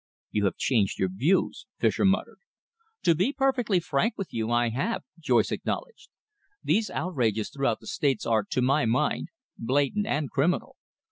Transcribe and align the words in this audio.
"You 0.31 0.45
have 0.45 0.57
changed 0.57 0.97
your 0.97 1.09
views," 1.11 1.67
Fischer 1.77 2.05
muttered. 2.05 2.39
"To 3.03 3.13
be 3.13 3.31
perfectly 3.33 3.79
frank 3.79 4.15
with 4.17 4.33
you, 4.33 4.49
I 4.49 4.69
have," 4.69 5.03
Joyce 5.19 5.51
acknowledged. 5.51 6.09
"These 6.63 6.89
outrages 6.89 7.51
throughout 7.51 7.81
the 7.81 7.85
States 7.85 8.25
are, 8.25 8.43
to 8.49 8.63
my 8.63 8.85
mind, 8.87 9.27
blatant 9.59 10.07
and 10.07 10.31
criminal. 10.31 10.75